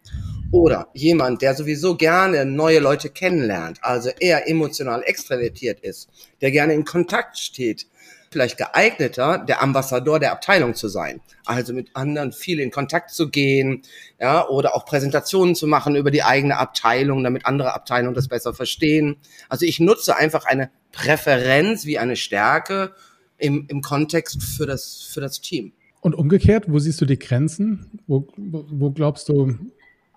Oder 0.51 0.89
jemand, 0.93 1.41
der 1.41 1.55
sowieso 1.55 1.97
gerne 1.97 2.45
neue 2.45 2.81
Leute 2.81 3.09
kennenlernt, 3.09 3.79
also 3.83 4.11
eher 4.21 4.47
emotional 4.47 5.03
extravertiert 5.05 5.81
ist, 5.81 6.11
der 6.43 6.51
gerne 6.51 6.75
in 6.75 6.85
Kontakt 6.85 7.39
steht, 7.39 7.87
vielleicht 8.31 8.59
geeigneter, 8.59 9.39
der 9.39 9.63
Ambassador 9.63 10.19
der 10.19 10.33
Abteilung 10.33 10.75
zu 10.75 10.89
sein. 10.89 11.21
Also 11.45 11.73
mit 11.73 11.95
anderen 11.95 12.33
viel 12.33 12.61
in 12.61 12.71
Kontakt 12.71 13.11
zu 13.11 13.31
gehen, 13.31 13.83
ja, 14.21 14.47
oder 14.49 14.75
auch 14.75 14.85
Präsentationen 14.85 15.55
zu 15.55 15.67
machen 15.67 15.97
über 15.97 16.11
die 16.11 16.23
eigene 16.23 16.59
Abteilung, 16.59 17.23
damit 17.23 17.47
andere 17.47 17.75
Abteilungen 17.75 18.15
das 18.15 18.29
besser 18.29 18.55
verstehen. 18.55 19.17
Also 19.49 19.65
ich 19.65 19.81
nutze 19.81 20.17
einfach 20.17 20.45
eine 20.45 20.71
Präferenz 20.93 21.87
wie 21.87 21.99
eine 21.99 22.17
Stärke 22.17 22.95
im, 23.39 23.67
im 23.69 23.83
Kontext 23.83 24.43
für 24.43 24.67
das, 24.67 25.09
für 25.13 25.21
das 25.21 25.41
Team. 25.41 25.73
Und 26.01 26.15
umgekehrt, 26.15 26.65
wo 26.69 26.79
siehst 26.79 27.01
du 27.01 27.05
die 27.05 27.19
Grenzen? 27.19 28.01
Wo, 28.07 28.29
wo 28.37 28.91
glaubst 28.91 29.29
du, 29.29 29.59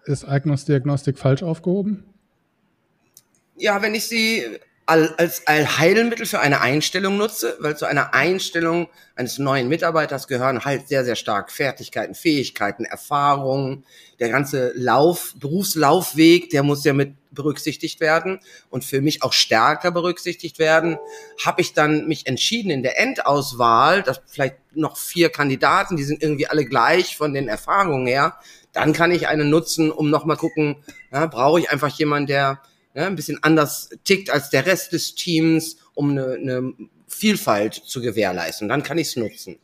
ist 0.06 0.24
Eignungsdiagnostik 0.24 1.18
falsch 1.18 1.44
aufgehoben? 1.44 2.06
Ja, 3.58 3.82
wenn 3.82 3.94
ich 3.94 4.06
sie 4.06 4.44
als 4.90 5.46
Allheilmittel 5.48 6.26
für 6.26 6.40
eine 6.40 6.62
Einstellung 6.62 7.18
nutze, 7.18 7.56
weil 7.60 7.78
zu 7.78 7.86
einer 7.86 8.14
Einstellung 8.14 8.90
eines 9.16 9.38
neuen 9.38 9.68
Mitarbeiters 9.68 10.28
gehören 10.28 10.66
halt 10.66 10.88
sehr, 10.88 11.06
sehr 11.06 11.16
stark 11.16 11.52
Fertigkeiten, 11.52 12.16
Fähigkeiten, 12.16 12.86
Erfahrungen. 12.86 13.86
Der 14.20 14.30
ganze 14.30 14.74
Lauf, 14.76 15.36
Berufslaufweg, 15.38 16.50
der 16.50 16.64
muss 16.64 16.84
ja 16.84 16.94
mit 16.94 17.14
berücksichtigt 17.32 18.00
werden 18.00 18.40
und 18.70 18.84
für 18.84 19.02
mich 19.02 19.22
auch 19.22 19.34
stärker 19.34 19.92
berücksichtigt 19.92 20.58
werden. 20.58 20.98
Habe 21.46 21.62
ich 21.62 21.74
dann 21.74 22.08
mich 22.08 22.26
entschieden 22.26 22.72
in 22.72 22.84
der 22.84 23.00
Endauswahl, 23.00 24.02
dass 24.02 24.22
vielleicht 24.28 24.58
noch 24.74 24.98
vier 24.98 25.30
Kandidaten, 25.30 25.96
die 25.96 26.04
sind 26.04 26.24
irgendwie 26.24 26.48
alle 26.48 26.66
gleich 26.66 27.16
von 27.16 27.34
den 27.34 27.48
Erfahrungen 27.48 28.08
her, 28.08 28.40
dann 28.74 28.94
kann 28.94 29.12
ich 29.12 29.28
eine 29.28 29.46
nutzen, 29.46 29.92
um 29.92 30.10
nochmal 30.10 30.38
gucken, 30.38 30.84
ja, 31.12 31.26
brauche 31.28 31.60
ich 31.60 31.70
einfach 31.70 31.90
jemanden, 31.90 32.28
der 32.28 32.62
ja, 33.00 33.08
ein 33.08 33.16
bisschen 33.16 33.42
anders 33.44 33.90
tickt 34.04 34.30
als 34.30 34.50
der 34.50 34.66
Rest 34.66 34.92
des 34.92 35.16
Teams, 35.16 35.78
um 35.94 36.12
eine, 36.12 36.34
eine 36.34 36.74
Vielfalt 37.08 37.74
zu 37.74 38.02
gewährleisten. 38.02 38.68
dann 38.68 38.84
kann 38.84 38.98
ich 38.98 39.08
es 39.08 39.16
nutzen. 39.16 39.58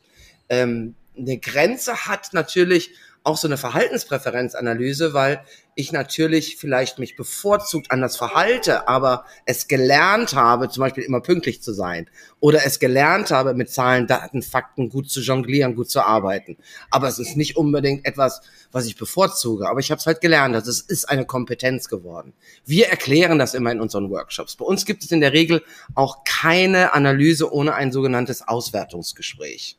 Ähm, 0.48 0.94
eine 1.18 1.36
Grenze 1.38 2.06
hat 2.06 2.32
natürlich 2.32 2.92
auch 3.26 3.36
so 3.36 3.48
eine 3.48 3.56
Verhaltenspräferenzanalyse, 3.56 5.12
weil 5.12 5.40
ich 5.74 5.90
natürlich 5.90 6.56
vielleicht 6.56 7.00
mich 7.00 7.16
bevorzugt 7.16 7.90
anders 7.90 8.16
verhalte, 8.16 8.88
aber 8.88 9.24
es 9.44 9.66
gelernt 9.66 10.34
habe, 10.34 10.68
zum 10.68 10.82
Beispiel 10.82 11.02
immer 11.02 11.20
pünktlich 11.20 11.60
zu 11.60 11.72
sein 11.72 12.08
oder 12.38 12.64
es 12.64 12.78
gelernt 12.78 13.32
habe, 13.32 13.54
mit 13.54 13.68
Zahlen, 13.68 14.06
Daten, 14.06 14.42
Fakten 14.42 14.90
gut 14.90 15.10
zu 15.10 15.20
jonglieren, 15.20 15.74
gut 15.74 15.90
zu 15.90 16.02
arbeiten. 16.02 16.56
Aber 16.90 17.08
es 17.08 17.18
ist 17.18 17.36
nicht 17.36 17.56
unbedingt 17.56 18.06
etwas, 18.06 18.42
was 18.70 18.86
ich 18.86 18.96
bevorzuge, 18.96 19.68
aber 19.68 19.80
ich 19.80 19.90
habe 19.90 19.98
es 19.98 20.06
halt 20.06 20.20
gelernt. 20.20 20.54
Also 20.54 20.70
es 20.70 20.80
ist 20.80 21.08
eine 21.08 21.26
Kompetenz 21.26 21.88
geworden. 21.88 22.32
Wir 22.64 22.86
erklären 22.88 23.40
das 23.40 23.54
immer 23.54 23.72
in 23.72 23.80
unseren 23.80 24.08
Workshops. 24.08 24.54
Bei 24.54 24.64
uns 24.64 24.86
gibt 24.86 25.02
es 25.02 25.10
in 25.10 25.20
der 25.20 25.32
Regel 25.32 25.64
auch 25.96 26.22
keine 26.24 26.94
Analyse 26.94 27.52
ohne 27.52 27.74
ein 27.74 27.90
sogenanntes 27.90 28.46
Auswertungsgespräch. 28.46 29.76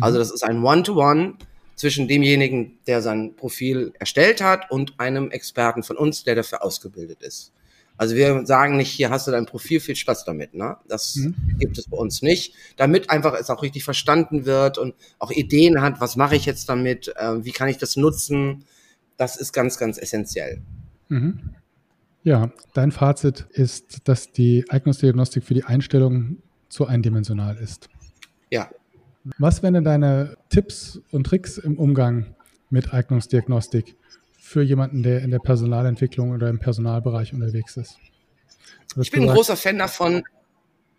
Also 0.00 0.18
das 0.18 0.30
ist 0.30 0.44
ein 0.44 0.62
One-to-One. 0.62 1.22
-One 1.22 1.34
zwischen 1.78 2.08
demjenigen, 2.08 2.78
der 2.86 3.02
sein 3.02 3.36
Profil 3.36 3.92
erstellt 3.98 4.42
hat 4.42 4.70
und 4.70 4.98
einem 4.98 5.30
Experten 5.30 5.82
von 5.82 5.96
uns, 5.96 6.24
der 6.24 6.34
dafür 6.34 6.62
ausgebildet 6.64 7.22
ist. 7.22 7.52
Also 7.96 8.14
wir 8.14 8.46
sagen 8.46 8.76
nicht, 8.76 8.90
hier 8.90 9.10
hast 9.10 9.26
du 9.26 9.32
dein 9.32 9.46
Profil, 9.46 9.80
viel 9.80 9.96
Spaß 9.96 10.24
damit. 10.24 10.54
Ne? 10.54 10.76
Das 10.86 11.16
mhm. 11.16 11.34
gibt 11.58 11.78
es 11.78 11.88
bei 11.88 11.96
uns 11.96 12.22
nicht. 12.22 12.54
Damit 12.76 13.10
einfach 13.10 13.34
es 13.34 13.50
auch 13.50 13.62
richtig 13.62 13.84
verstanden 13.84 14.44
wird 14.44 14.78
und 14.78 14.94
auch 15.18 15.30
Ideen 15.30 15.80
hat, 15.80 16.00
was 16.00 16.14
mache 16.14 16.36
ich 16.36 16.46
jetzt 16.46 16.68
damit, 16.68 17.12
äh, 17.16 17.44
wie 17.44 17.52
kann 17.52 17.68
ich 17.68 17.78
das 17.78 17.96
nutzen. 17.96 18.64
Das 19.16 19.36
ist 19.36 19.52
ganz, 19.52 19.78
ganz 19.78 19.98
essentiell. 19.98 20.62
Mhm. 21.08 21.54
Ja, 22.22 22.52
dein 22.74 22.92
Fazit 22.92 23.46
ist, 23.50 24.08
dass 24.08 24.30
die 24.30 24.64
Eignungsdiagnostik 24.68 25.44
für 25.44 25.54
die 25.54 25.64
Einstellung 25.64 26.42
zu 26.68 26.86
eindimensional 26.86 27.56
ist. 27.56 27.88
Ja, 28.50 28.70
was 29.38 29.62
wären 29.62 29.74
denn 29.74 29.84
deine 29.84 30.36
Tipps 30.48 31.00
und 31.10 31.24
Tricks 31.24 31.58
im 31.58 31.78
Umgang 31.78 32.34
mit 32.70 32.92
Eignungsdiagnostik 32.92 33.96
für 34.40 34.62
jemanden, 34.62 35.02
der 35.02 35.22
in 35.22 35.30
der 35.30 35.40
Personalentwicklung 35.40 36.32
oder 36.32 36.48
im 36.48 36.58
Personalbereich 36.58 37.32
unterwegs 37.32 37.76
ist? 37.76 37.98
Ich 38.96 39.10
bin 39.10 39.22
ein 39.22 39.34
großer 39.34 39.56
Fan 39.56 39.78
davon, 39.78 40.22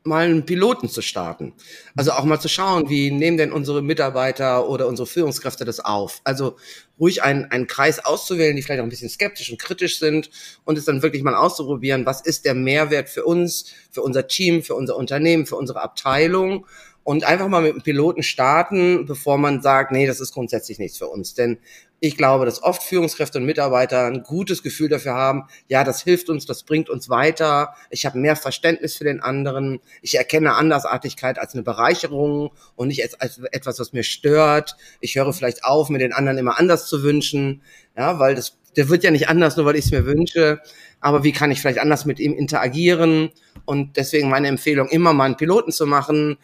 mal 0.03 0.25
einen 0.25 0.45
Piloten 0.45 0.87
zu 0.87 1.01
starten. 1.01 1.53
Also 1.95 2.11
auch 2.11 2.23
mal 2.23 2.39
zu 2.39 2.47
schauen, 2.47 2.89
wie 2.89 3.11
nehmen 3.11 3.37
denn 3.37 3.51
unsere 3.51 3.81
Mitarbeiter 3.81 4.67
oder 4.69 4.87
unsere 4.87 5.05
Führungskräfte 5.05 5.65
das 5.65 5.79
auf. 5.79 6.21
Also 6.23 6.57
ruhig 6.99 7.21
einen, 7.23 7.45
einen 7.45 7.67
Kreis 7.67 8.03
auszuwählen, 8.03 8.55
die 8.55 8.61
vielleicht 8.61 8.79
auch 8.79 8.85
ein 8.85 8.89
bisschen 8.89 9.09
skeptisch 9.09 9.51
und 9.51 9.59
kritisch 9.59 9.99
sind 9.99 10.29
und 10.63 10.77
es 10.77 10.85
dann 10.85 11.01
wirklich 11.01 11.23
mal 11.23 11.35
auszuprobieren, 11.35 12.05
was 12.05 12.21
ist 12.21 12.45
der 12.45 12.55
Mehrwert 12.55 13.09
für 13.09 13.25
uns, 13.25 13.73
für 13.91 14.01
unser 14.01 14.27
Team, 14.27 14.63
für 14.63 14.75
unser 14.75 14.95
Unternehmen, 14.95 15.45
für 15.45 15.57
unsere 15.57 15.81
Abteilung 15.81 16.65
und 17.09 17.23
einfach 17.23 17.47
mal 17.47 17.63
mit 17.63 17.73
dem 17.73 17.81
Piloten 17.81 18.21
starten, 18.21 19.07
bevor 19.07 19.39
man 19.39 19.63
sagt, 19.63 19.91
nee, 19.91 20.05
das 20.05 20.19
ist 20.19 20.31
grundsätzlich 20.31 20.77
nichts 20.77 20.99
für 20.99 21.07
uns. 21.07 21.33
Denn 21.33 21.57
ich 21.99 22.15
glaube, 22.15 22.45
dass 22.45 22.61
oft 22.61 22.83
Führungskräfte 22.83 23.39
und 23.39 23.45
Mitarbeiter 23.45 24.05
ein 24.05 24.21
gutes 24.21 24.61
Gefühl 24.61 24.89
dafür 24.89 25.15
haben, 25.15 25.45
ja, 25.69 25.83
das 25.83 26.03
hilft 26.03 26.29
uns, 26.29 26.45
das 26.45 26.61
bringt 26.61 26.87
uns 26.87 27.09
weiter, 27.09 27.73
ich 27.89 28.05
habe 28.05 28.19
mehr 28.19 28.35
Verständnis 28.35 28.95
für 28.95 29.05
den 29.05 29.21
anderen, 29.21 29.79
ich 30.03 30.19
erkenne 30.19 30.53
Andersartigkeit 30.53 31.39
als 31.39 31.55
eine 31.55 31.63
Bereicherung 31.63 32.51
und 32.75 32.89
nicht 32.89 33.01
als, 33.01 33.19
als 33.19 33.39
etwas, 33.53 33.79
was 33.79 33.91
mir 33.91 34.03
stört. 34.03 34.77
Ich 34.99 35.15
höre 35.15 35.33
vielleicht 35.33 35.63
auf, 35.63 35.89
mir 35.89 35.97
den 35.97 36.13
anderen 36.13 36.37
immer 36.37 36.59
anders 36.59 36.85
zu 36.85 37.01
wünschen, 37.01 37.63
ja, 37.97 38.19
weil 38.19 38.35
das, 38.35 38.58
der 38.77 38.89
wird 38.89 39.03
ja 39.03 39.11
nicht 39.11 39.29
anders, 39.29 39.57
nur 39.57 39.65
weil 39.65 39.75
ich 39.75 39.85
es 39.85 39.91
mir 39.91 40.05
wünsche 40.05 40.61
aber 41.01 41.23
wie 41.23 41.31
kann 41.31 41.51
ich 41.51 41.61
vielleicht 41.61 41.79
anders 41.79 42.05
mit 42.05 42.19
ihm 42.19 42.33
interagieren? 42.33 43.29
Und 43.65 43.97
deswegen 43.97 44.29
meine 44.29 44.47
Empfehlung, 44.47 44.89
immer 44.89 45.13
mal 45.13 45.25
einen 45.25 45.37
Piloten 45.37 45.71
zu 45.71 45.85
machen, 45.85 46.37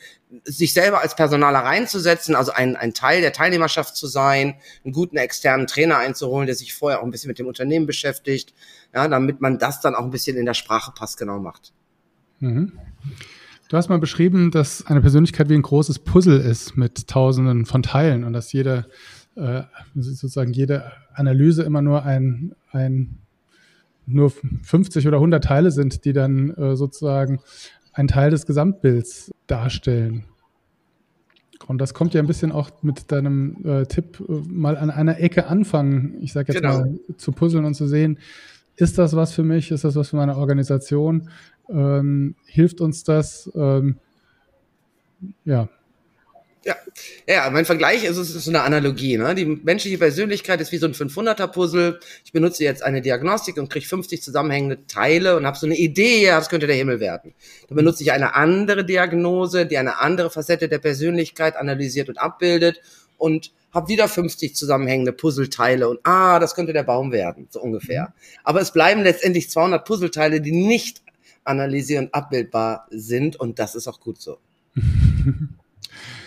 sich 0.43 0.73
selber 0.73 1.01
als 1.01 1.15
Personaler 1.15 1.59
reinzusetzen, 1.59 2.35
also 2.35 2.51
ein, 2.51 2.75
ein 2.75 2.93
Teil 2.93 3.21
der 3.21 3.33
Teilnehmerschaft 3.33 3.95
zu 3.95 4.07
sein, 4.07 4.55
einen 4.83 4.93
guten 4.93 5.17
externen 5.17 5.67
Trainer 5.67 5.97
einzuholen, 5.97 6.45
der 6.45 6.55
sich 6.55 6.73
vorher 6.73 6.99
auch 6.99 7.03
ein 7.03 7.11
bisschen 7.11 7.29
mit 7.29 7.39
dem 7.39 7.47
Unternehmen 7.47 7.85
beschäftigt, 7.85 8.53
ja, 8.93 9.07
damit 9.07 9.41
man 9.41 9.57
das 9.57 9.81
dann 9.81 9.95
auch 9.95 10.03
ein 10.03 10.11
bisschen 10.11 10.37
in 10.37 10.45
der 10.45 10.53
Sprache 10.53 10.91
passgenau 10.95 11.39
macht. 11.39 11.73
Mhm. 12.39 12.73
Du 13.67 13.77
hast 13.77 13.89
mal 13.89 13.99
beschrieben, 13.99 14.51
dass 14.51 14.85
eine 14.85 15.01
Persönlichkeit 15.01 15.49
wie 15.49 15.55
ein 15.55 15.63
großes 15.63 15.99
Puzzle 15.99 16.39
ist 16.39 16.77
mit 16.77 17.07
tausenden 17.07 17.65
von 17.65 17.81
Teilen 17.81 18.23
und 18.23 18.33
dass 18.33 18.53
jede 18.53 18.87
äh, 19.35 19.63
sozusagen 19.95 20.53
jede 20.53 20.91
Analyse 21.13 21.63
immer 21.63 21.81
nur 21.81 22.03
ein, 22.03 22.55
ein 22.71 23.17
nur 24.07 24.29
50 24.29 25.07
oder 25.07 25.17
100 25.17 25.43
Teile 25.43 25.71
sind, 25.71 26.05
die 26.05 26.13
dann 26.13 26.51
äh, 26.51 26.75
sozusagen 26.75 27.39
ein 27.93 28.07
Teil 28.07 28.29
des 28.29 28.45
Gesamtbilds 28.45 29.31
darstellen. 29.47 30.25
Und 31.67 31.79
das 31.79 31.93
kommt 31.93 32.13
ja 32.13 32.21
ein 32.21 32.27
bisschen 32.27 32.51
auch 32.51 32.69
mit 32.83 33.11
deinem 33.11 33.57
äh, 33.65 33.85
Tipp, 33.85 34.19
äh, 34.27 34.33
mal 34.47 34.77
an 34.77 34.91
einer 34.91 35.19
Ecke 35.19 35.47
anfangen, 35.47 36.17
ich 36.21 36.33
sage 36.33 36.53
jetzt 36.53 36.61
genau. 36.61 36.79
mal, 36.79 36.99
zu 37.17 37.31
puzzeln 37.31 37.65
und 37.65 37.73
zu 37.73 37.87
sehen, 37.87 38.19
ist 38.75 38.97
das 38.97 39.15
was 39.15 39.31
für 39.31 39.43
mich, 39.43 39.71
ist 39.71 39.83
das 39.83 39.95
was 39.95 40.09
für 40.09 40.17
meine 40.17 40.37
Organisation, 40.37 41.29
ähm, 41.69 42.35
hilft 42.45 42.81
uns 42.81 43.03
das? 43.03 43.49
Ähm, 43.55 43.97
ja, 45.45 45.69
ja, 46.65 46.75
ja, 47.27 47.49
mein 47.51 47.65
Vergleich 47.65 48.03
ist, 48.03 48.17
es 48.17 48.33
ist 48.33 48.45
so 48.45 48.51
eine 48.51 48.63
Analogie. 48.63 49.17
Ne? 49.17 49.35
Die 49.35 49.45
menschliche 49.45 49.99
Persönlichkeit 49.99 50.59
ist 50.61 50.71
wie 50.71 50.77
so 50.77 50.87
ein 50.87 50.93
500er-Puzzle. 50.93 51.99
Ich 52.23 52.31
benutze 52.31 52.63
jetzt 52.63 52.81
eine 52.81 53.03
Diagnostik 53.03 53.57
und 53.57 53.69
kriege 53.69 53.85
50 53.85 54.23
zusammenhängende 54.23 54.87
Teile 54.87 55.37
und 55.37 55.45
habe 55.45 55.57
so 55.57 55.67
eine 55.67 55.77
Idee, 55.77 56.23
ja, 56.23 56.39
das 56.39 56.49
könnte 56.49 56.65
der 56.65 56.75
Himmel 56.75 56.99
werden. 56.99 57.35
Dann 57.67 57.75
benutze 57.75 58.01
ich 58.01 58.11
eine 58.11 58.33
andere 58.33 58.83
Diagnose, 58.83 59.67
die 59.67 59.77
eine 59.77 59.99
andere 59.99 60.31
Facette 60.31 60.67
der 60.67 60.79
Persönlichkeit 60.79 61.55
analysiert 61.55 62.09
und 62.09 62.17
abbildet 62.17 62.81
und 63.17 63.51
habe 63.71 63.87
wieder 63.87 64.07
50 64.07 64.55
zusammenhängende 64.55 65.13
Puzzleteile 65.13 65.87
und 65.87 65.99
ah, 66.03 66.39
das 66.39 66.55
könnte 66.55 66.73
der 66.73 66.83
Baum 66.83 67.11
werden, 67.11 67.47
so 67.51 67.61
ungefähr. 67.61 68.13
Aber 68.43 68.61
es 68.61 68.71
bleiben 68.71 69.03
letztendlich 69.03 69.51
200 69.51 69.85
Puzzleteile, 69.85 70.41
die 70.41 70.53
nicht 70.53 71.03
analysierend 71.43 72.13
abbildbar 72.15 72.87
sind 72.89 73.35
und 73.35 73.59
das 73.59 73.75
ist 73.75 73.87
auch 73.87 73.99
gut 73.99 74.19
so. 74.19 74.39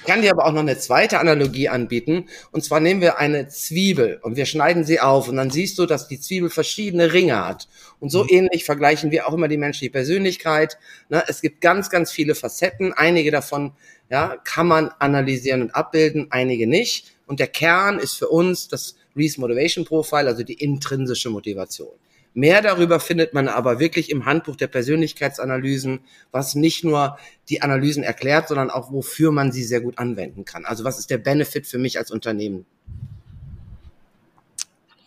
kann 0.09 0.23
dir 0.23 0.31
aber 0.31 0.47
auch 0.47 0.53
noch 0.53 0.63
eine 0.63 0.79
zweite 0.79 1.21
Analogie 1.21 1.69
anbieten. 1.69 2.25
Und 2.51 2.65
zwar 2.65 2.81
nehmen 2.81 3.03
wir 3.03 3.19
eine 3.19 3.49
Zwiebel 3.49 4.19
und 4.23 4.37
wir 4.37 4.47
schneiden 4.47 4.83
sie 4.85 5.01
auf 5.01 5.29
und 5.29 5.37
dann 5.37 5.51
siehst 5.51 5.79
du, 5.79 5.85
dass 5.85 6.09
die 6.09 6.19
Zwiebel 6.19 6.49
verschiedene 6.49 7.13
Ringe 7.13 7.45
hat. 7.45 7.69
Und 8.01 8.09
so 8.09 8.23
mhm. 8.25 8.31
ähnlich 8.31 8.65
vergleichen 8.65 9.11
wir 9.11 9.29
auch 9.29 9.35
immer 9.35 9.49
die 9.49 9.59
menschliche 9.59 9.93
Persönlichkeit. 9.93 10.79
Ne? 11.11 11.23
Es 11.29 11.43
gibt 11.43 11.61
ganz, 11.61 11.91
ganz 11.91 12.11
viele 12.11 12.35
Facetten. 12.35 12.95
Einige 12.95 13.31
davon 13.31 13.73
ja, 14.09 14.39
kann 14.45 14.67
man 14.67 14.89
analysieren 14.99 15.61
und 15.61 15.75
abbilden, 15.75 16.29
einige 16.31 16.67
nicht. 16.67 17.15
Und 17.27 17.39
der 17.39 17.49
Kern 17.49 17.99
ist 17.99 18.15
für 18.15 18.29
uns 18.29 18.67
das 18.67 18.97
Reese 19.15 19.39
Motivation 19.39 19.85
Profile, 19.85 20.27
also 20.27 20.43
die 20.43 20.55
intrinsische 20.55 21.29
Motivation. 21.29 21.93
Mehr 22.39 22.63
darüber 22.63 23.01
findet 23.01 23.35
man 23.35 23.49
aber 23.49 23.81
wirklich 23.81 24.13
im 24.13 24.25
Handbuch 24.25 24.55
der 24.55 24.69
Persönlichkeitsanalysen, 24.69 25.99
was 26.31 26.55
nicht 26.55 26.85
nur 26.85 27.19
die 27.49 27.63
Analysen 27.63 28.05
erklärt, 28.05 28.47
sondern 28.47 28.71
auch 28.71 28.93
wofür 28.93 29.33
man 29.33 29.51
sie 29.51 29.65
sehr 29.65 29.81
gut 29.81 29.99
anwenden 29.99 30.45
kann. 30.45 30.65
Also 30.65 30.85
was 30.85 31.01
ist 31.01 31.11
der 31.11 31.19
Benefit 31.19 31.67
für 31.67 31.79
mich 31.79 31.99
als 31.99 32.13
Unternehmen? 32.13 32.65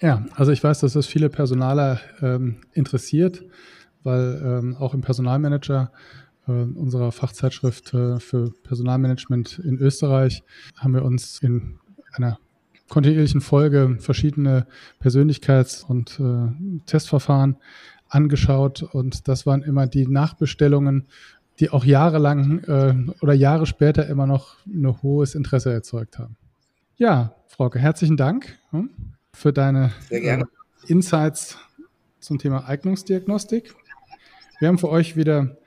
Ja, 0.02 0.26
also 0.36 0.52
ich 0.52 0.62
weiß, 0.62 0.82
dass 0.82 0.92
das 0.92 1.08
viele 1.08 1.30
Personaler 1.30 2.02
ähm, 2.22 2.58
interessiert, 2.74 3.46
weil 4.04 4.42
ähm, 4.44 4.76
auch 4.76 4.94
im 4.94 5.00
Personalmanager 5.00 5.94
äh, 6.50 6.52
unserer 6.52 7.14
Fachzeitschrift 7.14 7.94
äh, 7.94 8.20
für 8.20 8.52
Personalmanagement 8.64 9.58
in 9.60 9.78
Österreich 9.78 10.44
haben 10.76 10.94
wir 10.94 11.06
uns 11.06 11.42
in 11.42 11.80
einer 12.12 12.40
kontinuierlichen 12.92 13.40
Folge 13.42 13.96
verschiedene 14.00 14.68
Persönlichkeits- 15.02 15.84
und 15.84 16.20
äh, 16.20 16.82
Testverfahren 16.86 17.56
angeschaut 18.10 18.84
und 18.84 19.30
das 19.30 19.46
waren 19.46 19.64
immer 19.64 19.88
die 19.88 20.06
Nachbestellungen, 20.06 21.08
die 21.60 21.70
auch 21.70 21.86
jahrelang 21.86 22.60
äh, 22.66 22.94
oder 23.22 23.34
Jahre 23.34 23.66
später 23.66 24.08
immer 24.08 24.28
noch 24.28 24.58
ein 24.68 25.02
hohes 25.02 25.36
Interesse 25.36 25.72
erzeugt 25.72 26.20
haben. 26.20 26.36
Ja, 26.98 27.34
Frauke, 27.48 27.80
herzlichen 27.80 28.18
Dank 28.18 28.60
hm, 28.72 28.90
für 29.34 29.54
deine 29.54 29.92
äh, 30.10 30.44
Insights 30.88 31.58
zum 32.20 32.40
Thema 32.40 32.68
Eignungsdiagnostik. 32.68 33.74
Wir 34.60 34.68
haben 34.68 34.78
für 34.78 34.90
euch 34.90 35.16
wieder, 35.16 35.58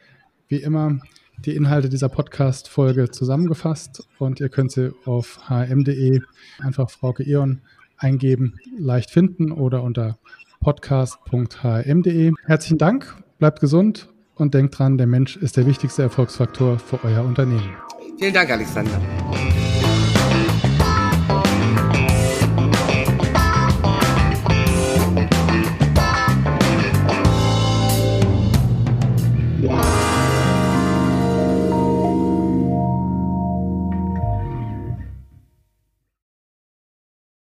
wie 0.48 0.58
immer, 0.58 0.98
die 1.38 1.56
Inhalte 1.56 1.88
dieser 1.88 2.08
Podcast-Folge 2.08 3.10
zusammengefasst 3.10 4.06
und 4.18 4.40
ihr 4.40 4.48
könnt 4.48 4.72
sie 4.72 4.92
auf 5.04 5.48
hm.de 5.48 6.20
einfach 6.60 6.90
Frauke 6.90 7.24
Eon 7.24 7.60
eingeben, 7.98 8.58
leicht 8.78 9.10
finden 9.10 9.52
oder 9.52 9.82
unter 9.82 10.18
podcast.hm.de. 10.60 12.32
Herzlichen 12.44 12.78
Dank, 12.78 13.16
bleibt 13.38 13.60
gesund 13.60 14.08
und 14.34 14.54
denkt 14.54 14.78
dran, 14.78 14.98
der 14.98 15.06
Mensch 15.06 15.36
ist 15.36 15.56
der 15.56 15.66
wichtigste 15.66 16.02
Erfolgsfaktor 16.02 16.78
für 16.78 17.02
euer 17.04 17.24
Unternehmen. 17.24 17.76
Vielen 18.18 18.34
Dank, 18.34 18.50
Alexander. 18.50 19.00